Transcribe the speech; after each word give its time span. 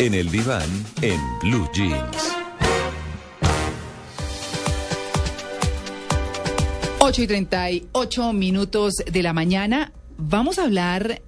En 0.00 0.12
el 0.12 0.28
diván, 0.28 0.68
en 1.02 1.20
Blue 1.40 1.68
Jeans. 1.72 2.34
8 6.98 7.22
y 7.22 7.26
38 7.28 8.32
minutos 8.32 8.94
de 9.06 9.22
la 9.22 9.32
mañana. 9.32 9.92
Vamos 10.18 10.58
a 10.58 10.64
hablar, 10.64 11.22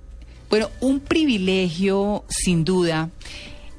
bueno, 0.50 0.68
un 0.80 0.98
privilegio 0.98 2.24
sin 2.28 2.64
duda 2.64 3.10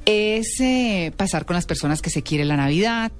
es 0.06 0.58
eh, 0.60 1.12
pasar 1.18 1.44
con 1.44 1.52
las 1.52 1.66
personas 1.66 2.00
que 2.00 2.08
se 2.08 2.22
quiere 2.22 2.46
la 2.46 2.56
Navidad, 2.56 3.12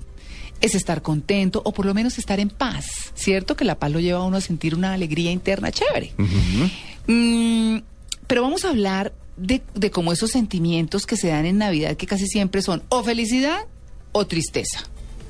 es 0.63 0.75
estar 0.75 1.03
contento 1.03 1.61
o 1.67 1.73
por 1.73 1.85
lo 1.85 1.93
menos 1.93 2.17
estar 2.17 2.41
en 2.41 2.49
paz, 2.49 3.13
¿cierto? 3.15 3.57
Que 3.57 3.67
la 3.67 3.79
paz 3.79 3.91
lo 3.91 4.01
lleva 4.01 4.21
a 4.21 4.25
uno 4.25 4.39
a 4.39 4.41
sentir 4.41 4.75
una 4.75 4.95
alegría 4.95 5.31
interna 5.33 5.71
chévere. 5.71 6.15
Mm, 7.07 7.81
pero 8.27 8.41
vamos 8.41 8.65
a 8.65 8.71
hablar 8.71 9.13
de, 9.39 9.63
de 9.75 9.91
cómo 9.91 10.13
esos 10.13 10.31
sentimientos 10.31 11.07
que 11.07 11.17
se 11.17 11.29
dan 11.29 11.47
en 11.47 11.59
Navidad, 11.59 11.97
que 11.97 12.07
casi 12.07 12.27
siempre 12.27 12.63
son 12.63 12.83
o 12.89 13.03
felicidad 13.03 13.61
o 14.13 14.27
tristeza. 14.27 14.85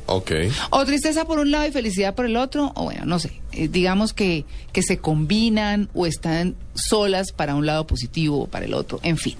Ok. 0.06 0.32
O 0.70 0.84
tristeza 0.86 1.26
por 1.26 1.38
un 1.38 1.50
lado 1.50 1.66
y 1.66 1.70
felicidad 1.70 2.14
por 2.14 2.24
el 2.24 2.36
otro, 2.36 2.72
o 2.74 2.84
bueno, 2.84 3.04
no 3.04 3.18
sé, 3.18 3.42
eh, 3.52 3.68
digamos 3.68 4.14
que, 4.14 4.46
que 4.72 4.82
se 4.82 4.98
combinan 4.98 5.90
o 5.92 6.06
están 6.06 6.56
solas 6.74 7.32
para 7.32 7.54
un 7.54 7.66
lado 7.66 7.86
positivo 7.86 8.44
o 8.44 8.46
para 8.46 8.64
el 8.64 8.72
otro, 8.72 9.00
en 9.02 9.18
fin. 9.18 9.36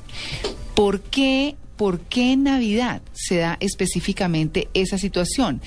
¿Por 0.75 1.01
qué, 1.01 1.57
¿Por 1.79 2.01
qué 2.01 2.33
en 2.33 2.43
Navidad 2.43 3.03
se 3.13 3.37
da 3.37 3.57
específicamente 3.61 4.69
esa 4.75 4.99
situación? 4.99 5.63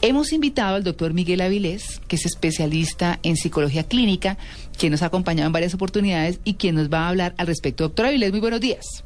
Hemos 0.00 0.32
invitado 0.32 0.76
al 0.76 0.84
doctor 0.84 1.12
Miguel 1.12 1.40
Avilés, 1.40 2.00
que 2.06 2.14
es 2.14 2.24
especialista 2.24 3.18
en 3.24 3.36
psicología 3.36 3.82
clínica, 3.82 4.38
quien 4.78 4.92
nos 4.92 5.02
ha 5.02 5.06
acompañado 5.06 5.48
en 5.48 5.52
varias 5.52 5.74
oportunidades 5.74 6.38
y 6.44 6.54
quien 6.54 6.76
nos 6.76 6.88
va 6.88 7.00
a 7.00 7.08
hablar 7.08 7.34
al 7.36 7.48
respecto. 7.48 7.82
Doctor 7.82 8.06
Avilés, 8.06 8.30
muy 8.30 8.38
buenos 8.38 8.60
días. 8.60 9.02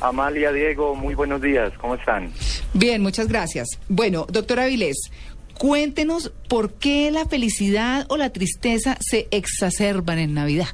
Amalia, 0.00 0.50
Diego, 0.50 0.94
muy 0.94 1.14
buenos 1.14 1.42
días, 1.42 1.74
¿cómo 1.78 1.96
están? 1.96 2.32
Bien, 2.72 3.02
muchas 3.02 3.28
gracias. 3.28 3.68
Bueno, 3.90 4.26
doctor 4.32 4.60
Avilés, 4.60 5.10
cuéntenos 5.58 6.32
por 6.48 6.72
qué 6.72 7.10
la 7.10 7.26
felicidad 7.26 8.06
o 8.08 8.16
la 8.16 8.30
tristeza 8.30 8.96
se 8.98 9.28
exacerban 9.30 10.18
en 10.18 10.32
Navidad. 10.32 10.68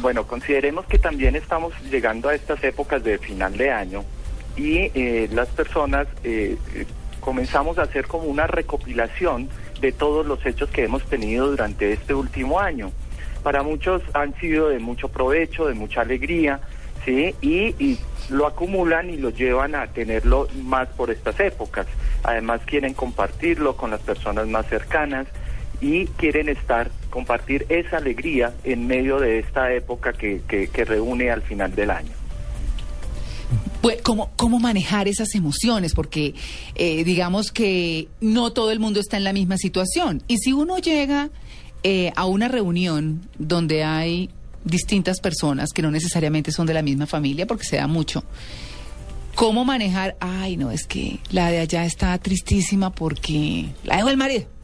Bueno, 0.00 0.26
consideremos 0.26 0.86
que 0.86 0.98
también 0.98 1.34
estamos 1.34 1.74
llegando 1.90 2.28
a 2.28 2.34
estas 2.34 2.62
épocas 2.62 3.02
de 3.02 3.18
final 3.18 3.56
de 3.56 3.70
año 3.70 4.04
y 4.56 4.90
eh, 4.94 5.28
las 5.32 5.48
personas 5.48 6.06
eh, 6.22 6.56
comenzamos 7.20 7.78
a 7.78 7.82
hacer 7.82 8.06
como 8.06 8.24
una 8.24 8.46
recopilación 8.46 9.48
de 9.80 9.90
todos 9.90 10.24
los 10.24 10.44
hechos 10.46 10.70
que 10.70 10.84
hemos 10.84 11.04
tenido 11.04 11.50
durante 11.50 11.92
este 11.92 12.14
último 12.14 12.60
año. 12.60 12.92
Para 13.42 13.62
muchos 13.64 14.02
han 14.14 14.38
sido 14.38 14.68
de 14.68 14.78
mucho 14.78 15.08
provecho, 15.08 15.66
de 15.66 15.74
mucha 15.74 16.02
alegría, 16.02 16.60
¿sí? 17.04 17.34
Y, 17.40 17.74
y 17.82 17.98
lo 18.30 18.46
acumulan 18.46 19.10
y 19.10 19.16
lo 19.16 19.30
llevan 19.30 19.74
a 19.74 19.88
tenerlo 19.88 20.46
más 20.62 20.88
por 20.88 21.10
estas 21.10 21.38
épocas. 21.40 21.86
Además 22.22 22.60
quieren 22.66 22.94
compartirlo 22.94 23.76
con 23.76 23.90
las 23.90 24.00
personas 24.00 24.46
más 24.46 24.66
cercanas 24.66 25.26
y 25.80 26.06
quieren 26.06 26.48
estar, 26.48 26.90
compartir 27.10 27.66
esa 27.68 27.98
alegría 27.98 28.52
en 28.64 28.86
medio 28.86 29.18
de 29.20 29.38
esta 29.38 29.72
época 29.72 30.12
que, 30.12 30.42
que, 30.48 30.84
reúne 30.84 31.30
al 31.30 31.42
final 31.42 31.74
del 31.74 31.90
año. 31.90 32.12
Pues, 33.80 34.02
¿cómo, 34.02 34.30
¿Cómo 34.36 34.58
manejar 34.58 35.06
esas 35.06 35.34
emociones? 35.34 35.94
Porque 35.94 36.34
eh, 36.74 37.04
digamos 37.04 37.52
que 37.52 38.08
no 38.20 38.52
todo 38.52 38.72
el 38.72 38.80
mundo 38.80 38.98
está 38.98 39.16
en 39.16 39.24
la 39.24 39.32
misma 39.32 39.56
situación. 39.56 40.22
Y 40.26 40.38
si 40.38 40.52
uno 40.52 40.78
llega 40.78 41.30
eh, 41.84 42.12
a 42.16 42.26
una 42.26 42.48
reunión 42.48 43.28
donde 43.38 43.84
hay 43.84 44.30
distintas 44.64 45.20
personas 45.20 45.70
que 45.72 45.82
no 45.82 45.90
necesariamente 45.92 46.50
son 46.50 46.66
de 46.66 46.74
la 46.74 46.82
misma 46.82 47.06
familia, 47.06 47.46
porque 47.46 47.64
se 47.64 47.76
da 47.76 47.86
mucho, 47.86 48.24
¿cómo 49.36 49.64
manejar? 49.64 50.16
Ay, 50.18 50.56
no, 50.56 50.72
es 50.72 50.84
que 50.84 51.20
la 51.30 51.50
de 51.50 51.60
allá 51.60 51.84
está 51.84 52.18
tristísima 52.18 52.90
porque 52.90 53.66
la 53.84 53.98
dejó 53.98 54.08
el 54.08 54.16
marido. 54.16 54.57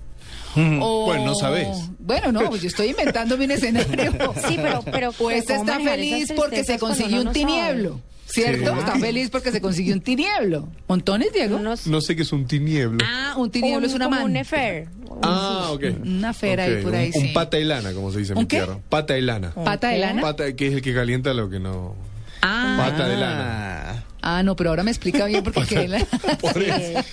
O- 0.81 1.07
Bueno, 1.07 1.25
no 1.27 1.35
sabes. 1.35 1.67
Bueno, 1.99 2.33
no, 2.33 2.49
pues 2.49 2.63
yo 2.63 2.69
estoy 2.69 2.89
inventando 2.89 3.37
mi 3.37 3.45
escenario. 3.47 4.13
Sí, 4.49 4.57
pero- 4.57 4.83
pero- 4.83 5.13
¿cómo 5.13 5.31
está 5.31 5.79
feliz 5.81 6.33
porque 6.37 6.65
se 6.65 6.79
consiguió 6.79 7.19
un 7.19 7.25
no 7.27 7.33
sabe? 7.33 7.45
tinieblo. 7.47 8.01
¿Cierto? 8.27 8.73
Sí. 8.73 8.79
Está 8.81 8.99
feliz 8.99 9.31
porque 9.31 9.53
se 9.53 9.61
consiguió 9.61 9.95
un 9.95 10.01
tinieblo. 10.01 10.67
¿Montones, 10.89 11.33
Diego? 11.33 11.57
Unos- 11.59 11.87
No 11.87 12.01
sé 12.01 12.17
qué 12.17 12.23
es 12.23 12.33
un 12.33 12.47
tinieblo. 12.47 12.99
Ah, 13.05 13.35
un 13.37 13.51
tinieblo 13.51 13.87
es 13.87 13.93
una 13.95 14.07
como 14.07 14.17
man. 14.17 14.25
un 14.31 14.37
affair. 14.39 14.89
Ah, 15.23 15.69
ok. 15.71 15.85
Una 16.03 16.33
fera 16.33 16.65
ahí 16.65 16.75
Ok, 16.77 16.83
por 16.83 16.95
ahí, 16.97 17.07
Un, 17.09 17.13
sí. 17.13 17.27
un 17.29 17.33
pata 17.35 17.59
y 17.59 17.65
lana, 17.65 17.93
como 17.93 18.11
se 18.11 18.19
dice 18.21 18.33
en 18.33 18.39
¿Un 18.39 18.45
mi 18.45 18.49
qué? 18.49 18.57
tierra. 18.57 18.79
Pata 18.89 19.17
y 19.17 19.21
lana. 19.23 19.53
¿Pata 19.53 19.89
de 19.89 19.99
lana? 19.99 20.23
Pata, 20.23 20.53
que 20.57 20.67
es 20.69 20.75
el 20.75 20.83
que 20.83 20.95
calienta 20.95 21.33
lo 21.35 21.49
que 21.51 21.61
no. 21.61 21.95
Ah, 22.43 22.77
Pata 22.91 23.09
de 23.09 23.17
lana. 23.17 24.04
Ah, 24.25 24.43
no, 24.43 24.57
pero 24.57 24.71
ahora 24.71 24.83
me 24.83 24.91
explica 24.91 25.27
bien 25.27 25.45
porque 25.45 25.65
quedé 25.69 25.85
en, 25.85 25.91
la... 25.93 26.05
Por 26.41 26.63
eso. 26.63 27.05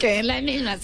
quedé 0.00 0.18
en 0.18 0.26
las 0.26 0.42
mismas. 0.42 0.80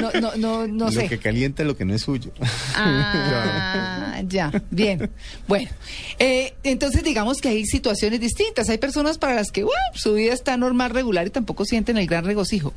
No, 0.00 0.10
no, 0.20 0.36
no, 0.36 0.66
no 0.66 0.84
lo 0.86 0.90
sé. 0.92 1.08
que 1.08 1.18
calienta 1.18 1.64
lo 1.64 1.76
que 1.76 1.84
no 1.84 1.94
es 1.94 2.02
suyo. 2.02 2.32
Ah, 2.74 4.20
ya, 4.26 4.50
bien. 4.70 5.10
Bueno, 5.46 5.70
eh, 6.18 6.54
entonces 6.62 7.02
digamos 7.04 7.40
que 7.40 7.48
hay 7.48 7.64
situaciones 7.64 8.20
distintas. 8.20 8.68
Hay 8.68 8.78
personas 8.78 9.18
para 9.18 9.34
las 9.34 9.50
que 9.50 9.64
su 9.94 10.14
vida 10.14 10.34
está 10.34 10.56
normal, 10.56 10.90
regular 10.90 11.26
y 11.26 11.30
tampoco 11.30 11.64
sienten 11.64 11.96
el 11.96 12.06
gran 12.06 12.24
regocijo. 12.24 12.74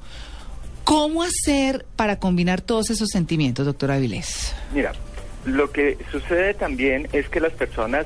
¿Cómo 0.84 1.24
hacer 1.24 1.86
para 1.98 2.18
combinar 2.18 2.62
todos 2.62 2.90
esos 2.92 3.10
sentimientos, 3.10 3.66
doctor 3.66 3.92
Avilés? 3.92 4.54
Mira, 4.74 4.94
lo 5.46 5.72
que 5.72 5.98
sucede 6.12 6.54
también 6.54 7.10
es 7.12 7.28
que 7.28 7.42
las 7.42 7.52
personas 7.54 8.06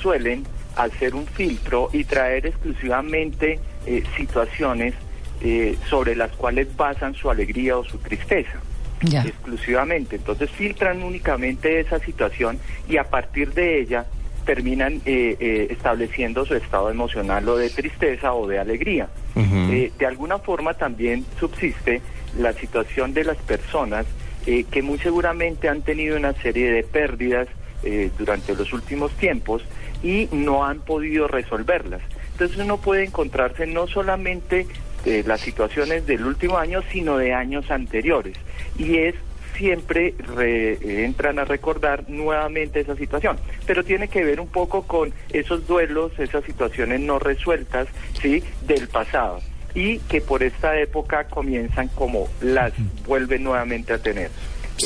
suelen 0.00 0.44
hacer 0.76 1.14
un 1.14 1.26
filtro 1.26 1.90
y 1.92 2.04
traer 2.04 2.46
exclusivamente 2.46 3.58
eh, 3.86 4.02
situaciones 4.16 4.94
eh, 5.42 5.76
sobre 5.88 6.14
las 6.16 6.30
cuales 6.32 6.74
basan 6.76 7.14
su 7.14 7.30
alegría 7.30 7.76
o 7.78 7.84
su 7.84 7.98
tristeza. 7.98 8.60
Ya. 9.02 9.22
exclusivamente. 9.22 10.16
Entonces 10.16 10.50
filtran 10.50 11.02
únicamente 11.02 11.80
esa 11.80 11.98
situación 12.00 12.58
y 12.86 12.98
a 12.98 13.04
partir 13.04 13.54
de 13.54 13.80
ella 13.80 14.04
terminan 14.44 15.00
eh, 15.06 15.36
eh, 15.38 15.68
estableciendo 15.70 16.44
su 16.44 16.54
estado 16.54 16.90
emocional 16.90 17.48
o 17.48 17.56
de 17.56 17.70
tristeza 17.70 18.34
o 18.34 18.46
de 18.46 18.58
alegría. 18.58 19.08
Eh, 19.36 19.92
de 19.98 20.06
alguna 20.06 20.38
forma 20.38 20.74
también 20.74 21.24
subsiste 21.38 22.02
la 22.38 22.52
situación 22.52 23.14
de 23.14 23.24
las 23.24 23.36
personas 23.38 24.06
eh, 24.46 24.64
que 24.70 24.82
muy 24.82 24.98
seguramente 24.98 25.68
han 25.68 25.82
tenido 25.82 26.16
una 26.16 26.32
serie 26.34 26.70
de 26.72 26.82
pérdidas 26.82 27.48
eh, 27.82 28.10
durante 28.18 28.54
los 28.54 28.72
últimos 28.72 29.12
tiempos 29.12 29.62
y 30.02 30.28
no 30.32 30.64
han 30.64 30.80
podido 30.80 31.28
resolverlas. 31.28 32.00
Entonces 32.32 32.58
uno 32.58 32.78
puede 32.78 33.04
encontrarse 33.04 33.66
no 33.66 33.86
solamente 33.86 34.66
de 35.04 35.22
las 35.24 35.40
situaciones 35.40 36.06
del 36.06 36.24
último 36.24 36.58
año, 36.58 36.82
sino 36.90 37.16
de 37.18 37.34
años 37.34 37.70
anteriores. 37.70 38.36
Y 38.78 38.96
es 38.98 39.14
siempre 39.56 40.14
re- 40.36 40.72
eh, 40.74 41.04
entran 41.04 41.38
a 41.38 41.44
recordar 41.44 42.08
nuevamente 42.08 42.80
esa 42.80 42.96
situación. 42.96 43.36
Pero 43.66 43.84
tiene 43.84 44.08
que 44.08 44.24
ver 44.24 44.40
un 44.40 44.48
poco 44.48 44.82
con 44.86 45.12
esos 45.32 45.66
duelos, 45.66 46.12
esas 46.18 46.44
situaciones 46.44 47.00
no 47.00 47.18
resueltas, 47.18 47.88
¿sí? 48.22 48.42
Del 48.66 48.88
pasado. 48.88 49.40
Y 49.74 49.98
que 50.00 50.20
por 50.20 50.42
esta 50.42 50.78
época 50.80 51.24
comienzan 51.24 51.88
como 51.88 52.28
las 52.40 52.72
vuelven 53.06 53.44
nuevamente 53.44 53.92
a 53.92 53.98
tener. 53.98 54.30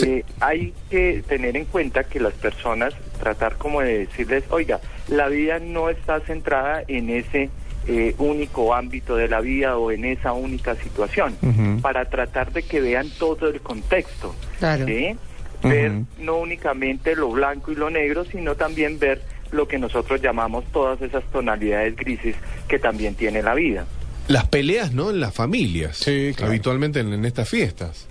Eh, 0.02 0.24
hay 0.40 0.72
que 0.90 1.22
tener 1.26 1.56
en 1.56 1.64
cuenta 1.66 2.04
que 2.04 2.20
las 2.20 2.34
personas, 2.34 2.94
tratar 3.20 3.56
como 3.56 3.80
de 3.80 4.00
decirles, 4.00 4.44
oiga, 4.50 4.80
la 5.08 5.28
vida 5.28 5.58
no 5.58 5.90
está 5.90 6.20
centrada 6.20 6.82
en 6.88 7.10
ese 7.10 7.50
eh, 7.86 8.14
único 8.18 8.74
ámbito 8.74 9.16
de 9.16 9.28
la 9.28 9.40
vida 9.40 9.76
o 9.76 9.90
en 9.90 10.04
esa 10.04 10.32
única 10.32 10.74
situación, 10.76 11.36
para 11.82 12.08
tratar 12.08 12.52
de 12.52 12.62
que 12.62 12.80
vean 12.80 13.08
todo 13.18 13.48
el 13.48 13.60
contexto. 13.60 14.34
Claro. 14.58 14.86
¿sí? 14.86 15.16
Ver 15.62 15.92
no 16.18 16.38
únicamente 16.38 17.16
lo 17.16 17.30
blanco 17.30 17.72
y 17.72 17.74
lo 17.74 17.88
negro, 17.90 18.24
sino 18.24 18.54
también 18.54 18.98
ver 18.98 19.22
lo 19.50 19.68
que 19.68 19.78
nosotros 19.78 20.20
llamamos 20.20 20.64
todas 20.72 21.00
esas 21.00 21.24
tonalidades 21.30 21.96
grises 21.96 22.36
que 22.68 22.78
también 22.78 23.14
tiene 23.14 23.42
la 23.42 23.54
vida. 23.54 23.86
Las 24.28 24.46
peleas, 24.48 24.92
¿no? 24.92 25.10
En 25.10 25.20
las 25.20 25.34
familias. 25.34 25.98
Sí, 25.98 26.32
claro. 26.34 26.52
Habitualmente 26.52 27.00
en, 27.00 27.12
en 27.12 27.24
estas 27.24 27.48
fiestas. 27.48 28.08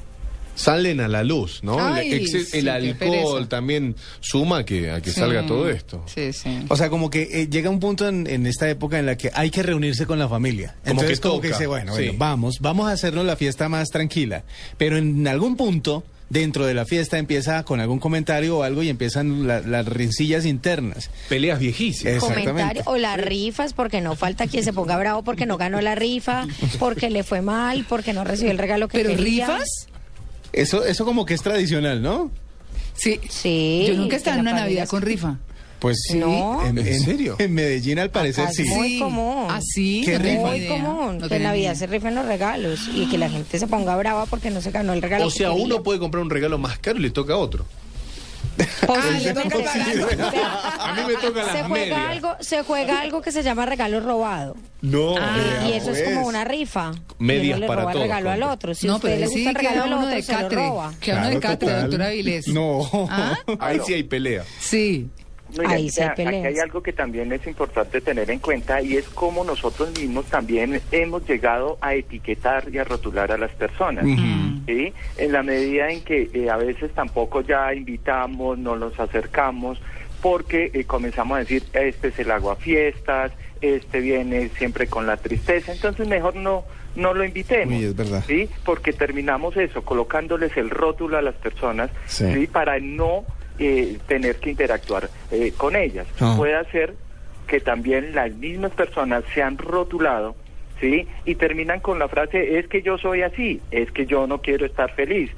Salen 0.56 1.00
a 1.00 1.08
la 1.08 1.24
luz, 1.24 1.60
¿no? 1.64 1.80
El 1.80 1.94
Ay, 1.96 2.14
ex- 2.14 2.50
sí, 2.52 2.58
el 2.60 2.70
alcohol 2.70 3.48
también 3.48 3.96
suma 4.20 4.60
a 4.60 4.66
que, 4.66 4.92
a 4.92 5.02
que 5.02 5.12
Sí. 5.12 5.20
salga 5.20 5.46
todo 5.46 5.70
esto. 5.70 6.04
Sí, 6.14 6.32
sí. 6.34 6.60
O 6.70 6.76
sea, 6.78 6.90
como 6.90 7.10
que 7.10 7.24
eh, 7.42 7.48
llega 7.50 7.70
un 7.70 7.80
punto 7.80 8.08
en, 8.08 8.28
en 8.28 8.46
esta 8.46 8.70
época 8.70 9.00
en 9.00 9.06
la 9.06 9.18
que 9.18 9.32
hay 9.34 9.50
que 9.50 9.64
reunirse 9.64 10.06
con 10.06 10.20
la 10.20 10.30
familia. 10.30 10.76
Como 10.84 10.92
Entonces, 11.02 11.20
que 11.20 11.28
como 11.30 11.42
que 11.42 11.48
dice, 11.50 11.68
bueno, 11.68 11.96
sí. 11.96 12.04
bueno, 12.04 12.18
vamos, 12.20 12.58
vamos 12.60 12.88
a 12.88 12.92
hacernos 12.92 13.26
la 13.26 13.36
fiesta 13.36 13.70
más 13.70 13.90
tranquila. 13.90 14.44
Pero 14.78 14.98
en 14.98 15.28
algún 15.28 15.56
punto, 15.56 16.04
dentro 16.30 16.66
de 16.66 16.74
la 16.74 16.86
fiesta, 16.86 17.18
empieza 17.20 17.64
con 17.64 17.80
algún 17.80 18.00
comentario 18.00 18.58
o 18.58 18.64
algo 18.64 18.82
y 18.84 18.90
empiezan 18.90 19.46
la- 19.48 19.60
las 19.62 19.86
rencillas 19.88 20.46
internas. 20.46 21.10
Peleas 21.30 21.60
viejísimas. 21.60 22.24
Comentario 22.24 22.82
o 22.86 22.98
las 22.98 23.20
rifas 23.20 23.74
porque 23.74 24.02
no 24.02 24.16
falta 24.16 24.48
quien 24.48 24.64
se 24.64 24.74
ponga 24.74 24.98
bravo 24.98 25.24
porque 25.24 25.46
no 25.46 25.58
ganó 25.58 25.80
la 25.82 25.96
rifa 25.96 26.48
porque 26.80 27.10
le 27.10 27.24
fue 27.24 27.42
mal 27.42 27.86
porque 27.88 28.14
no 28.14 28.24
recibió 28.24 28.52
el 28.52 28.58
regalo 28.58 28.88
que 28.88 28.98
¿Pero 29.00 29.16
quería 29.16 29.48
rifas? 29.48 29.88
Eso, 30.54 30.86
eso 30.86 31.04
como 31.06 31.26
que 31.26 31.34
es 31.34 31.42
tradicional, 31.42 32.02
¿no? 32.02 32.32
Sí. 32.94 33.20
sí 33.30 33.86
Yo 33.88 33.96
nunca 33.96 34.16
he 34.16 34.18
estado 34.18 34.36
en 34.36 34.42
una 34.42 34.54
Navidad 34.54 34.88
con 34.88 35.02
rifa. 35.02 35.38
Pues 35.80 35.98
sí. 36.08 36.18
No. 36.18 36.66
En, 36.66 36.78
¿En 36.78 37.00
serio? 37.02 37.36
En 37.40 37.54
Medellín, 37.54 38.00
al 38.00 38.10
parecer, 38.10 38.46
Acá 38.46 38.54
sí. 38.54 38.62
es 38.62 38.70
muy 38.70 39.00
común. 39.00 39.48
¿Ah, 39.50 39.60
sí? 39.62 40.04
¿Qué 40.06 40.14
No 40.14 40.20
tenía 40.20 40.36
rifa? 40.38 40.48
muy 40.48 40.58
idea. 40.60 40.70
común 40.70 41.18
No 41.18 41.28
que 41.28 41.36
en 41.36 41.44
Navidad 41.44 41.72
idea. 41.72 41.76
se 41.76 41.88
rifen 41.88 42.16
los 42.16 42.26
regalos 42.26 42.80
y 42.96 43.10
que 43.10 43.18
la 43.18 43.30
gente 43.30 43.60
se 43.60 43.68
ponga 43.68 43.96
brava 43.98 44.26
porque 44.28 44.50
no 44.50 44.62
se 44.62 44.72
ganó 44.72 44.94
el 44.94 45.02
regalo 45.02 45.26
O 45.26 45.30
sea, 45.30 45.52
uno 45.52 45.84
puede 45.84 46.00
comprar 46.00 46.24
un 46.24 46.30
regalo 46.30 46.58
más 46.58 46.78
caro 46.80 47.00
y 47.00 47.02
le 47.02 47.10
toca 47.10 47.34
a 47.34 47.38
otro. 47.38 47.66
Posiblemente. 48.86 49.66
Ah, 50.44 50.78
A 50.90 50.94
mí 50.94 51.02
me 51.08 51.14
toca 51.16 51.46
se 51.46 51.54
las 51.54 51.68
juega 51.68 51.70
medias. 51.70 52.10
algo 52.10 52.36
se 52.40 52.64
juega 52.64 53.02
algo 53.02 53.22
que 53.22 53.32
se 53.32 53.44
llama 53.44 53.66
regalo 53.66 54.00
robado 54.00 54.56
No. 54.82 55.16
y 55.68 55.74
eso 55.74 55.92
es 55.92 56.04
como 56.04 56.16
pues. 56.22 56.28
una 56.28 56.44
rifa 56.44 56.92
Medias 57.20 57.46
y 57.46 57.50
uno 57.52 57.60
le 57.62 57.68
para 57.68 57.82
roba 57.82 57.92
todos, 57.94 58.04
regalo 58.04 58.30
al 58.32 58.44
otro 58.44 58.74
si 58.76 58.88
no, 58.88 58.96
usted 58.98 59.28
sí 59.28 59.46
el 59.48 59.56
regalo 59.56 59.84
al 59.84 59.94
otro 59.94 60.08
de 60.08 60.22
se 60.22 60.32
lo 60.34 60.40
Queda 61.00 61.18
uno 61.20 61.30
de 61.30 61.40
catre, 61.40 61.68
total. 61.68 61.82
doctora 61.84 62.08
Avilés. 62.08 62.48
No. 62.48 62.90
¿Ah? 63.10 63.38
Ahí 63.60 63.80
sí 63.86 63.94
hay 63.94 64.04
pelea. 64.04 64.44
Sí. 64.60 65.10
Mira, 65.58 65.72
Ahí 65.72 65.90
aquí 66.02 66.22
hay 66.24 66.60
algo 66.60 66.82
que 66.82 66.94
también 66.94 67.32
es 67.32 67.46
importante 67.48 68.02
tener 68.02 68.30
en 68.32 68.40
cuenta 68.40 68.82
y 68.82 68.98
es 68.98 69.08
cómo 69.10 69.44
nosotros 69.44 69.92
mismos 69.98 70.26
también 70.26 70.82
hemos 70.92 71.28
llegado 71.28 71.78
a 71.82 71.94
etiquetar 71.96 72.66
y 72.72 72.78
a 72.78 72.84
rotular 72.84 73.32
a 73.32 73.38
las 73.38 73.52
personas. 73.52 74.06
¿sí? 74.66 74.94
En 75.18 75.32
la 75.32 75.44
medida 75.44 75.90
en 75.90 76.02
que 76.04 76.30
eh, 76.34 76.50
a 76.50 76.58
veces 76.58 76.92
tampoco 76.94 77.42
ya 77.42 77.74
invitamos, 77.74 78.58
no 78.58 78.76
nos 78.76 79.00
acercamos, 79.00 79.80
porque 80.22 80.72
eh, 80.74 80.86
comenzamos 80.86 81.36
a 81.36 81.40
decir, 81.40 81.64
este 81.74 82.08
es 82.08 82.20
el 82.20 82.32
agua 82.32 82.56
fiestas, 82.56 83.32
este 83.62 84.00
viene 84.00 84.50
siempre 84.58 84.88
con 84.88 85.06
la 85.06 85.18
tristeza, 85.18 85.72
entonces 85.74 86.08
mejor 86.08 86.36
no 86.36 86.64
no 86.96 87.14
lo 87.16 87.26
invitemos. 87.26 87.74
Uy, 87.76 87.86
es 87.86 87.96
verdad. 87.96 88.24
¿sí? 88.28 88.48
Porque 88.64 88.94
terminamos 88.94 89.58
eso, 89.58 89.84
colocándoles 89.84 90.56
el 90.58 90.70
rótulo 90.70 91.18
a 91.18 91.24
las 91.24 91.34
personas, 91.36 91.90
Sí. 92.06 92.32
¿sí? 92.34 92.46
Para 92.48 92.80
no 92.80 93.24
eh, 93.60 93.98
tener 94.08 94.38
que 94.38 94.52
interactuar 94.52 95.10
eh, 95.32 95.54
con 95.56 95.76
ellas. 95.76 96.08
Ah. 96.20 96.34
Puede 96.38 96.64
ser 96.72 96.96
que 97.48 97.60
también 97.60 98.16
las 98.16 98.34
mismas 98.34 98.72
personas 98.72 99.24
se 99.34 99.44
han 99.44 99.58
rotulado, 99.58 100.36
¿sí? 100.80 101.08
Y 101.26 101.36
terminan 101.36 101.80
con 101.82 102.00
la 102.00 102.08
frase, 102.08 102.58
es 102.58 102.68
que 102.68 102.82
yo 102.82 102.98
soy 102.98 103.22
así, 103.22 103.62
es 103.72 103.92
que 103.92 104.06
yo 104.06 104.28
no 104.28 104.42
quiero 104.42 104.66
estar 104.66 104.94
feliz, 104.96 105.30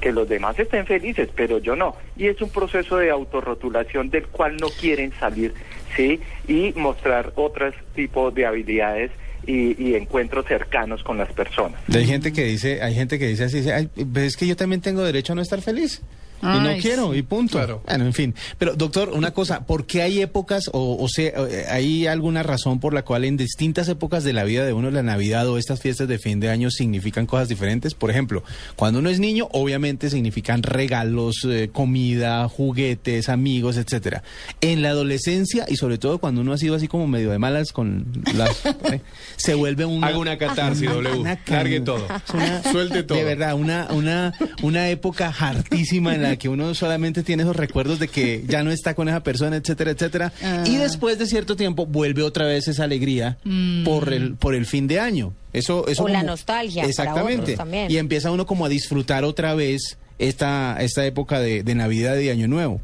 que 0.00 0.12
los 0.12 0.28
demás 0.28 0.58
estén 0.58 0.86
felices, 0.86 1.28
pero 1.34 1.58
yo 1.58 1.74
no. 1.74 1.96
Y 2.16 2.26
es 2.26 2.40
un 2.40 2.50
proceso 2.50 2.96
de 2.96 3.10
autorrotulación 3.10 4.10
del 4.10 4.26
cual 4.26 4.56
no 4.58 4.68
quieren 4.68 5.12
salir, 5.18 5.54
¿sí? 5.96 6.20
Y 6.46 6.72
mostrar 6.76 7.32
otros 7.34 7.74
tipos 7.94 8.34
de 8.34 8.46
habilidades 8.46 9.10
y, 9.46 9.82
y 9.82 9.94
encuentros 9.94 10.46
cercanos 10.46 11.02
con 11.02 11.18
las 11.18 11.32
personas. 11.32 11.80
Hay 11.94 12.04
gente 12.06 12.32
que 12.32 12.44
dice, 12.44 12.82
hay 12.82 12.94
gente 12.94 13.18
que 13.18 13.26
dice 13.26 13.44
así, 13.44 13.58
dice, 13.58 13.72
"Ay, 13.72 13.88
pues 13.94 14.24
es 14.26 14.36
que 14.36 14.46
yo 14.46 14.56
también 14.56 14.80
tengo 14.80 15.02
derecho 15.02 15.32
a 15.32 15.36
no 15.36 15.42
estar 15.42 15.60
feliz. 15.62 16.02
Y 16.42 16.46
no 16.60 16.70
quiero, 16.80 17.14
y 17.14 17.22
punto. 17.22 17.58
Claro. 17.58 17.82
Bueno, 17.86 18.06
en 18.06 18.12
fin. 18.12 18.34
Pero, 18.58 18.74
doctor, 18.74 19.10
una 19.10 19.32
cosa, 19.32 19.66
¿por 19.66 19.86
qué 19.86 20.02
hay 20.02 20.20
épocas, 20.20 20.70
o, 20.72 20.96
o 21.02 21.08
sea, 21.08 21.32
eh, 21.48 21.66
hay 21.70 22.06
alguna 22.06 22.42
razón 22.42 22.80
por 22.80 22.94
la 22.94 23.02
cual 23.04 23.24
en 23.24 23.36
distintas 23.36 23.88
épocas 23.88 24.24
de 24.24 24.32
la 24.32 24.44
vida 24.44 24.64
de 24.64 24.72
uno, 24.72 24.90
la 24.90 25.02
Navidad 25.02 25.48
o 25.48 25.58
estas 25.58 25.80
fiestas 25.80 26.08
de 26.08 26.18
fin 26.18 26.40
de 26.40 26.50
año 26.50 26.70
significan 26.70 27.26
cosas 27.26 27.48
diferentes? 27.48 27.94
Por 27.94 28.10
ejemplo, 28.10 28.42
cuando 28.76 29.00
uno 29.00 29.10
es 29.10 29.20
niño, 29.20 29.48
obviamente 29.52 30.10
significan 30.10 30.62
regalos, 30.62 31.44
eh, 31.48 31.70
comida, 31.72 32.48
juguetes, 32.48 33.28
amigos, 33.28 33.76
etcétera. 33.76 34.22
En 34.60 34.82
la 34.82 34.90
adolescencia, 34.90 35.64
y 35.68 35.76
sobre 35.76 35.98
todo 35.98 36.18
cuando 36.18 36.40
uno 36.40 36.52
ha 36.52 36.58
sido 36.58 36.74
así 36.74 36.88
como 36.88 37.06
medio 37.06 37.30
de 37.30 37.38
malas 37.38 37.72
con 37.72 38.06
las... 38.34 38.64
eh, 38.92 39.00
se 39.36 39.54
vuelve 39.54 39.84
un... 39.84 40.02
Haga 40.04 40.18
una 40.18 40.38
catarsis, 40.38 40.88
W. 40.88 41.18
Una 41.20 41.38
Largue 41.46 41.76
can- 41.76 41.84
todo. 41.84 42.06
una- 42.34 42.62
Suelte 42.62 43.02
todo. 43.02 43.18
De 43.18 43.24
verdad, 43.24 43.54
una, 43.54 43.88
una, 43.90 44.32
una 44.62 44.88
época 44.90 45.34
hartísima 45.38 46.14
en 46.14 46.22
la 46.22 46.27
que 46.36 46.48
uno 46.48 46.74
solamente 46.74 47.22
tiene 47.22 47.42
esos 47.42 47.56
recuerdos 47.56 47.98
de 47.98 48.08
que 48.08 48.44
ya 48.48 48.62
no 48.62 48.70
está 48.70 48.94
con 48.94 49.08
esa 49.08 49.22
persona, 49.22 49.56
etcétera, 49.56 49.92
etcétera. 49.92 50.32
Ah. 50.42 50.64
Y 50.66 50.76
después 50.76 51.18
de 51.18 51.26
cierto 51.26 51.56
tiempo 51.56 51.86
vuelve 51.86 52.22
otra 52.22 52.46
vez 52.46 52.68
esa 52.68 52.84
alegría 52.84 53.38
por 53.84 54.12
el, 54.12 54.34
por 54.34 54.54
el 54.54 54.66
fin 54.66 54.86
de 54.86 55.00
año. 55.00 55.32
Eso, 55.52 55.86
eso 55.88 56.04
O 56.04 56.08
la 56.08 56.22
nostalgia 56.22 56.82
para 56.82 56.90
Exactamente. 56.90 57.42
otros 57.42 57.56
también. 57.56 57.90
Y 57.90 57.96
empieza 57.96 58.30
uno 58.30 58.46
como 58.46 58.66
a 58.66 58.68
disfrutar 58.68 59.24
otra 59.24 59.54
vez 59.54 59.98
esta, 60.18 60.76
esta 60.80 61.06
época 61.06 61.40
de, 61.40 61.62
de 61.62 61.74
Navidad 61.74 62.16
y 62.18 62.28
Año 62.30 62.48
Nuevo. 62.48 62.80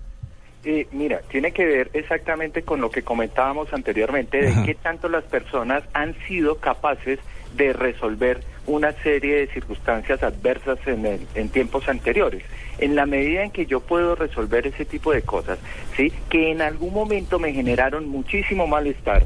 Eh, 0.65 0.87
mira, 0.93 1.21
tiene 1.31 1.53
que 1.53 1.67
ver 1.67 1.91
exactamente 1.93 2.63
con 2.63 2.81
lo 2.81 2.91
que 2.91 3.03
comentábamos 3.03 3.73
anteriormente, 3.73 4.41
de 4.41 4.49
Ajá. 4.49 4.65
qué 4.65 4.75
tanto 4.75 5.09
las 5.09 5.25
personas 5.25 5.85
han 5.93 6.17
sido 6.27 6.57
capaces 6.57 7.19
de 7.55 7.75
resolver 7.75 8.41
una 8.67 8.93
serie 9.03 9.37
de 9.37 9.47
circunstancias 9.49 10.23
adversas 10.23 10.79
en, 10.87 11.05
el- 11.07 11.27
en 11.35 11.49
tiempos 11.51 11.89
anteriores. 11.89 12.43
En 12.79 12.95
la 12.97 13.07
medida 13.07 13.43
en 13.45 13.51
que 13.51 13.67
yo 13.67 13.81
puedo 13.81 14.15
resolver 14.17 14.67
ese 14.67 14.85
tipo 14.85 15.13
de 15.13 15.23
cosas, 15.23 15.59
sí, 15.97 16.13
que 16.31 16.51
en 16.51 16.63
algún 16.63 16.93
momento 16.93 17.39
me 17.39 17.53
generaron 17.53 18.09
muchísimo 18.09 18.67
malestar, 18.67 19.25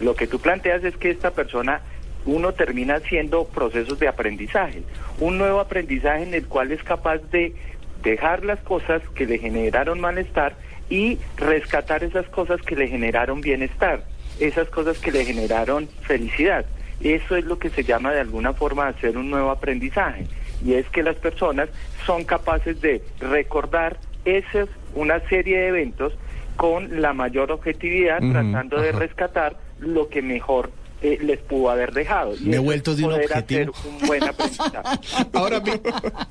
lo 0.00 0.14
que 0.14 0.26
tú 0.26 0.38
planteas 0.38 0.84
es 0.84 0.96
que 0.96 1.10
esta 1.10 1.30
persona 1.32 1.80
uno 2.26 2.52
termina 2.52 2.96
haciendo 2.96 3.46
procesos 3.46 3.98
de 3.98 4.08
aprendizaje, 4.08 4.82
un 5.20 5.38
nuevo 5.38 5.60
aprendizaje 5.60 6.22
en 6.24 6.34
el 6.34 6.46
cual 6.46 6.72
es 6.72 6.82
capaz 6.82 7.18
de 7.30 7.54
dejar 8.02 8.44
las 8.44 8.60
cosas 8.60 9.02
que 9.14 9.26
le 9.26 9.38
generaron 9.38 10.00
malestar 10.00 10.54
y 10.90 11.18
rescatar 11.36 12.04
esas 12.04 12.26
cosas 12.28 12.60
que 12.62 12.76
le 12.76 12.88
generaron 12.88 13.40
bienestar, 13.40 14.04
esas 14.38 14.68
cosas 14.68 14.98
que 14.98 15.10
le 15.12 15.24
generaron 15.24 15.88
felicidad. 16.02 16.66
Eso 17.00 17.36
es 17.36 17.44
lo 17.44 17.58
que 17.58 17.70
se 17.70 17.84
llama 17.84 18.12
de 18.12 18.20
alguna 18.20 18.52
forma 18.52 18.88
hacer 18.88 19.16
un 19.18 19.30
nuevo 19.30 19.50
aprendizaje 19.50 20.26
y 20.64 20.74
es 20.74 20.88
que 20.88 21.02
las 21.02 21.16
personas 21.16 21.68
son 22.04 22.24
capaces 22.24 22.80
de 22.80 23.02
recordar 23.20 23.98
esas 24.24 24.68
una 24.94 25.20
serie 25.28 25.58
de 25.58 25.68
eventos 25.68 26.14
con 26.56 27.02
la 27.02 27.12
mayor 27.12 27.52
objetividad, 27.52 28.18
tratando 28.18 28.80
de 28.80 28.92
rescatar 28.92 29.58
lo 29.78 30.08
que 30.08 30.22
mejor 30.22 30.70
eh, 31.02 31.18
les 31.22 31.38
pudo 31.40 31.68
haber 31.68 31.92
dejado. 31.92 32.34
Y 32.34 32.48
Me 32.48 32.56
he 32.56 32.58
vuelto 32.58 32.96
de 32.96 33.04
un 33.04 33.12
objetivo. 33.12 33.74
un 33.84 34.06
buen. 34.08 34.22
Ahora, 35.34 35.62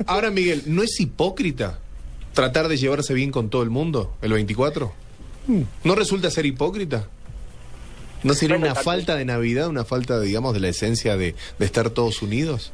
ahora, 0.08 0.32
Miguel, 0.32 0.64
¿no 0.66 0.82
es 0.82 1.00
hipócrita 1.00 1.78
tratar 2.34 2.68
de 2.68 2.78
llevarse 2.78 3.14
bien 3.14 3.32
con 3.32 3.50
todo 3.50 3.62
el 3.62 3.70
mundo 3.70 4.16
el 4.24 4.34
24? 4.34 4.92
¿No 5.84 5.96
resulta 5.96 6.32
ser 6.32 6.48
hipócrita? 6.48 7.08
¿No 8.26 8.34
sería 8.34 8.58
una 8.58 8.76
falta 8.76 9.16
de 9.16 9.24
Navidad, 9.26 9.68
una 9.68 9.86
falta, 9.86 10.20
digamos, 10.20 10.54
de 10.54 10.60
la 10.60 10.68
esencia 10.70 11.16
de, 11.16 11.36
de 11.60 11.66
estar 11.66 11.90
todos 11.92 12.22
unidos? 12.22 12.74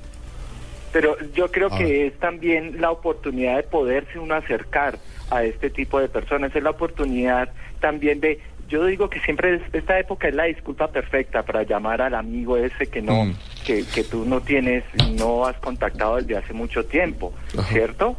Pero 0.94 1.16
yo 1.34 1.52
creo 1.52 1.68
A 1.74 1.78
que 1.78 2.08
es 2.08 2.20
también 2.20 2.82
la 2.82 2.92
oportunidad 2.92 3.58
de 3.58 3.64
poderse 3.64 4.20
uno 4.20 4.36
acercar 4.36 4.98
a 5.30 5.44
este 5.44 5.70
tipo 5.70 6.00
de 6.00 6.10
personas, 6.10 6.54
es 6.56 6.62
la 6.64 6.72
oportunidad 6.72 7.50
también 7.80 8.20
de, 8.20 8.40
yo 8.68 8.86
digo 8.86 9.10
que 9.10 9.20
siempre 9.22 9.56
es- 9.56 9.62
esta 9.74 9.98
época 10.00 10.28
es 10.28 10.36
la 10.36 10.44
disculpa 10.46 10.90
perfecta 10.90 11.44
para 11.44 11.64
llamar 11.64 12.02
al 12.02 12.16
amigo 12.16 12.58
ese 12.58 12.88
que 12.88 13.02
no, 13.02 13.26
Mm. 13.26 13.34
que, 13.66 13.86
que 13.86 14.04
tú 14.04 14.26
no 14.26 14.42
tienes, 14.42 14.84
no 15.18 15.46
has 15.46 15.56
contactado 15.58 16.18
desde 16.18 16.36
hace 16.38 16.52
mucho 16.54 16.86
tiempo, 16.86 17.34
Ajá. 17.58 17.64
¿cierto? 17.72 18.18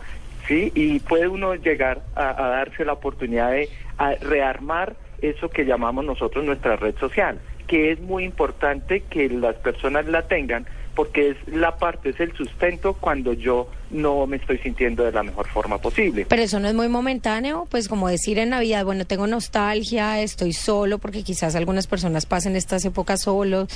Sí, 0.49 0.73
y 0.75 0.99
puede 1.01 1.29
uno 1.29 1.55
llegar 1.55 2.03
a, 2.17 2.31
a 2.45 2.49
darse 2.49 2.85
la 2.85 2.95
oportunidad 2.95 3.51
de 3.53 3.69
a 3.99 4.15
rearmar 4.15 4.97
eso 5.23 5.49
que 5.49 5.65
llamamos 5.65 6.05
nosotros 6.05 6.45
nuestra 6.45 6.77
red 6.77 6.97
social, 6.99 7.41
que 7.67 7.93
es 7.93 8.01
muy 8.01 8.25
importante 8.25 9.05
que 9.05 9.29
las 9.31 9.57
personas 9.57 10.07
la 10.07 10.23
tengan 10.23 10.67
porque 10.95 11.31
es 11.31 11.37
la 11.47 11.79
parte, 11.79 12.11
es 12.11 12.21
el 12.21 12.33
sustento 12.35 12.95
cuando 12.95 13.33
yo 13.33 13.69
no 13.93 14.27
me 14.27 14.37
estoy 14.37 14.59
sintiendo 14.59 15.05
de 15.05 15.13
la 15.13 15.23
mejor 15.23 15.47
forma 15.49 15.79
posible. 15.79 16.27
Pero 16.29 16.43
eso 16.43 16.59
no 16.61 16.69
es 16.69 16.75
muy 16.75 16.89
momentáneo, 16.89 17.67
pues 17.71 17.89
como 17.89 18.09
decir 18.09 18.39
en 18.39 18.51
Navidad, 18.51 18.85
bueno, 18.85 19.05
tengo 19.05 19.27
nostalgia, 19.27 20.21
estoy 20.21 20.53
solo, 20.53 20.99
porque 20.99 21.23
quizás 21.23 21.55
algunas 21.55 21.87
personas 21.87 22.27
pasen 22.27 22.57
estas 22.57 22.85
épocas 22.85 23.23
solos, 23.23 23.69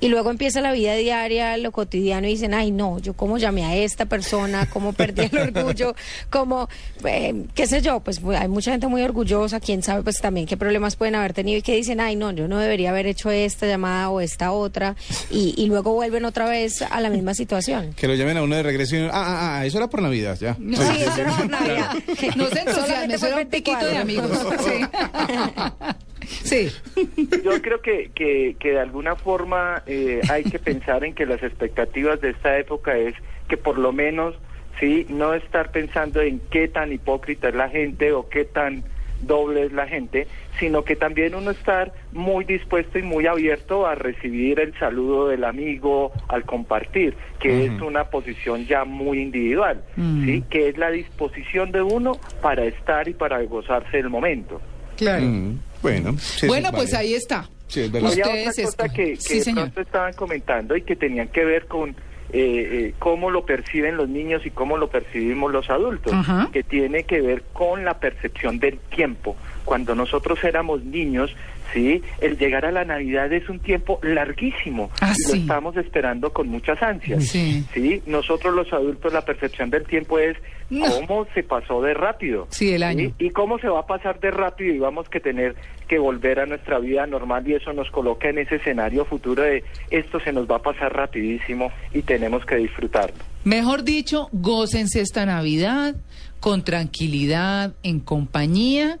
y 0.00 0.08
luego 0.08 0.30
empieza 0.30 0.60
la 0.60 0.72
vida 0.72 0.94
diaria, 0.94 1.56
lo 1.56 1.72
cotidiano, 1.72 2.26
y 2.26 2.30
dicen, 2.30 2.54
ay 2.54 2.70
no, 2.70 2.98
yo 2.98 3.14
cómo 3.14 3.38
llamé 3.38 3.64
a 3.64 3.76
esta 3.76 4.06
persona, 4.06 4.68
cómo 4.70 4.92
perdí 4.92 5.28
el 5.32 5.38
orgullo, 5.38 5.94
cómo, 6.30 6.68
eh, 7.04 7.44
qué 7.54 7.66
sé 7.66 7.82
yo, 7.82 8.00
pues 8.00 8.20
hay 8.24 8.48
mucha 8.48 8.70
gente 8.70 8.86
muy 8.86 9.02
orgullosa, 9.02 9.60
quién 9.60 9.82
sabe 9.82 10.02
pues 10.02 10.16
también 10.16 10.46
qué 10.46 10.56
problemas 10.56 10.96
pueden 10.96 11.14
haber 11.14 11.32
tenido 11.32 11.58
y 11.58 11.62
que 11.62 11.74
dicen, 11.74 12.00
ay 12.00 12.16
no, 12.16 12.32
yo 12.32 12.48
no 12.48 12.58
debería 12.58 12.90
haber 12.90 13.06
hecho 13.06 13.30
esta 13.30 13.66
llamada 13.66 14.10
o 14.10 14.20
esta 14.20 14.52
otra, 14.52 14.96
y, 15.30 15.54
y 15.56 15.66
luego 15.66 15.92
vuelven 15.92 16.24
otra 16.24 16.48
vez 16.48 16.82
a 16.82 17.00
la 17.00 17.10
misma 17.10 17.34
situación. 17.34 17.92
Que 17.94 18.06
lo 18.06 18.14
llamen 18.14 18.36
a 18.36 18.42
uno 18.42 18.56
de 18.56 18.62
regreso 18.62 18.96
y 18.96 19.00
ah, 19.04 19.10
ah, 19.12 19.58
ah, 19.58 19.63
Ah, 19.64 19.66
eso 19.66 19.78
era 19.78 19.88
por 19.88 20.02
Navidad, 20.02 20.36
ya. 20.38 20.54
Sí, 20.54 20.74
eso 20.74 21.20
era 21.22 21.30
por 21.32 21.48
Navidad. 21.50 21.94
No 22.36 22.46
se 22.48 22.58
entusiasme, 22.58 23.14
eso 23.14 23.26
era 23.26 23.36
un 23.36 23.42
el 23.42 23.48
piquito 23.48 23.86
de 23.86 23.92
24. 23.92 24.02
amigos. 24.02 25.94
Sí. 26.42 26.68
sí. 26.96 27.36
Yo 27.44 27.60
creo 27.60 27.82
que, 27.82 28.10
que, 28.14 28.56
que 28.58 28.70
de 28.70 28.80
alguna 28.80 29.14
forma 29.14 29.82
eh, 29.86 30.22
hay 30.30 30.44
que 30.44 30.58
pensar 30.58 31.04
en 31.04 31.14
que 31.14 31.26
las 31.26 31.42
expectativas 31.42 32.20
de 32.22 32.30
esta 32.30 32.58
época 32.58 32.96
es 32.96 33.14
que 33.48 33.58
por 33.58 33.78
lo 33.78 33.92
menos, 33.92 34.34
sí, 34.80 35.06
no 35.10 35.34
estar 35.34 35.70
pensando 35.70 36.22
en 36.22 36.40
qué 36.50 36.66
tan 36.68 36.92
hipócrita 36.92 37.48
es 37.48 37.54
la 37.54 37.68
gente 37.68 38.12
o 38.12 38.28
qué 38.30 38.46
tan 38.46 38.84
doble 39.26 39.64
es 39.66 39.72
la 39.72 39.86
gente, 39.86 40.26
sino 40.58 40.84
que 40.84 40.96
también 40.96 41.34
uno 41.34 41.50
estar 41.50 41.92
muy 42.12 42.44
dispuesto 42.44 42.98
y 42.98 43.02
muy 43.02 43.26
abierto 43.26 43.86
a 43.86 43.94
recibir 43.94 44.60
el 44.60 44.76
saludo 44.78 45.28
del 45.28 45.44
amigo, 45.44 46.12
al 46.28 46.44
compartir, 46.44 47.14
que 47.40 47.66
es 47.66 47.80
una 47.82 48.04
posición 48.04 48.66
ya 48.66 48.84
muy 48.84 49.20
individual, 49.20 49.82
sí, 50.24 50.44
que 50.48 50.68
es 50.68 50.78
la 50.78 50.90
disposición 50.90 51.72
de 51.72 51.82
uno 51.82 52.12
para 52.40 52.64
estar 52.64 53.08
y 53.08 53.14
para 53.14 53.42
gozarse 53.42 53.96
del 53.96 54.10
momento. 54.10 54.60
Claro. 54.96 55.24
Mm, 55.24 55.58
bueno, 55.82 56.16
sí, 56.18 56.46
bueno, 56.46 56.68
es 56.68 56.74
pues 56.74 56.94
ahí 56.94 57.14
está. 57.14 57.48
Sí, 57.66 57.80
es 57.80 57.94
Había 57.94 58.24
otra 58.26 58.44
cosa 58.64 58.88
que, 58.88 59.04
que 59.04 59.16
Sí, 59.16 59.34
de 59.38 59.40
señor. 59.44 59.64
pronto 59.64 59.80
estaban 59.80 60.12
comentando 60.14 60.76
y 60.76 60.82
que 60.82 60.94
tenían 60.96 61.28
que 61.28 61.44
ver 61.44 61.66
con 61.66 61.94
eh, 62.32 62.68
eh, 62.72 62.94
cómo 62.98 63.30
lo 63.30 63.44
perciben 63.44 63.96
los 63.96 64.08
niños 64.08 64.44
y 64.46 64.50
cómo 64.50 64.76
lo 64.76 64.88
percibimos 64.88 65.52
los 65.52 65.70
adultos, 65.70 66.12
que 66.52 66.62
tiene 66.62 67.04
que 67.04 67.20
ver 67.20 67.42
con 67.52 67.84
la 67.84 67.98
percepción 67.98 68.58
del 68.58 68.78
tiempo. 68.78 69.36
Cuando 69.64 69.94
nosotros 69.94 70.42
éramos 70.42 70.82
niños, 70.84 71.34
sí, 71.74 72.00
el 72.22 72.38
llegar 72.38 72.64
a 72.64 72.72
la 72.72 72.84
Navidad 72.86 73.30
es 73.32 73.46
un 73.50 73.58
tiempo 73.58 73.98
larguísimo 74.02 74.90
Ah, 75.02 75.12
y 75.18 75.28
lo 75.28 75.34
estamos 75.42 75.76
esperando 75.76 76.32
con 76.32 76.48
muchas 76.48 76.80
ansias. 76.82 77.24
Sí. 77.26 77.64
Sí, 77.74 78.02
nosotros 78.06 78.54
los 78.54 78.72
adultos 78.72 79.12
la 79.12 79.22
percepción 79.26 79.68
del 79.68 79.84
tiempo 79.84 80.18
es 80.18 80.36
No. 80.70 80.86
cómo 80.86 81.26
se 81.34 81.42
pasó 81.42 81.82
de 81.82 81.92
rápido. 81.92 82.46
Sí, 82.50 82.72
el 82.72 82.82
año. 82.82 83.12
Y 83.18 83.30
cómo 83.30 83.58
se 83.58 83.68
va 83.68 83.80
a 83.80 83.86
pasar 83.86 84.18
de 84.20 84.30
rápido 84.30 84.72
y 84.74 84.78
vamos 84.78 85.08
que 85.10 85.20
tener 85.20 85.54
que 85.88 85.98
volver 85.98 86.40
a 86.40 86.46
nuestra 86.46 86.78
vida 86.78 87.06
normal 87.06 87.46
y 87.46 87.54
eso 87.54 87.72
nos 87.74 87.90
coloca 87.90 88.28
en 88.30 88.38
ese 88.38 88.56
escenario 88.56 89.04
futuro 89.04 89.42
de 89.42 89.62
esto 89.90 90.18
se 90.20 90.32
nos 90.32 90.50
va 90.50 90.56
a 90.56 90.62
pasar 90.62 90.94
rapidísimo 90.94 91.70
y 91.92 92.00
tenemos 92.02 92.46
que 92.46 92.56
disfrutarlo. 92.56 93.16
Mejor 93.44 93.82
dicho, 93.84 94.28
gócense 94.32 95.00
esta 95.02 95.26
Navidad 95.26 95.96
con 96.40 96.64
tranquilidad, 96.64 97.74
en 97.82 98.00
compañía. 98.00 98.98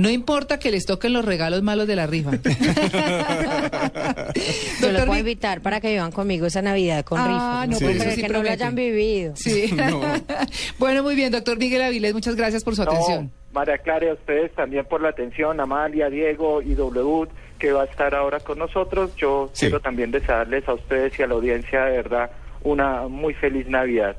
No 0.00 0.08
importa 0.08 0.58
que 0.58 0.70
les 0.70 0.86
toquen 0.86 1.12
los 1.12 1.24
regalos 1.26 1.62
malos 1.62 1.86
de 1.86 1.94
la 1.94 2.06
rifa. 2.06 2.30
Yo 4.80 4.92
los 4.92 5.02
puedo 5.04 5.12
Vi- 5.12 5.18
invitar 5.18 5.60
para 5.60 5.80
que 5.80 5.90
vivan 5.90 6.10
conmigo 6.10 6.46
esa 6.46 6.62
Navidad 6.62 7.04
con 7.04 7.18
Ah, 7.20 7.26
rifa. 7.26 7.66
no, 7.66 7.76
Sí. 7.76 7.84
pero 7.84 7.90
eso 7.92 8.04
Pero 8.04 8.14
sí 8.16 8.22
que 8.22 8.28
no 8.28 8.42
lo 8.42 8.50
hayan 8.50 8.74
vivido. 8.74 9.36
Sí. 9.36 9.70
bueno, 10.78 11.02
muy 11.02 11.14
bien, 11.14 11.30
doctor 11.32 11.58
Miguel 11.58 11.82
Avilés, 11.82 12.14
muchas 12.14 12.34
gracias 12.36 12.64
por 12.64 12.74
su 12.76 12.82
atención. 12.82 13.30
María 13.52 13.76
Clara, 13.78 14.06
y 14.06 14.08
a 14.08 14.14
ustedes 14.14 14.54
también 14.54 14.84
por 14.86 15.02
la 15.02 15.08
atención, 15.10 15.60
Amalia, 15.60 16.08
Diego 16.08 16.62
y 16.62 16.74
W, 16.74 17.28
que 17.58 17.72
va 17.72 17.82
a 17.82 17.84
estar 17.86 18.14
ahora 18.14 18.40
con 18.40 18.58
nosotros. 18.58 19.14
Yo 19.16 19.50
Sí. 19.52 19.66
quiero 19.66 19.80
también 19.80 20.10
desearles 20.12 20.66
a 20.68 20.74
ustedes 20.74 21.18
y 21.18 21.22
a 21.22 21.26
la 21.26 21.34
audiencia, 21.34 21.84
de 21.84 21.96
verdad, 21.98 22.30
una 22.62 23.06
muy 23.08 23.34
feliz 23.34 23.66
Navidad. 23.68 24.16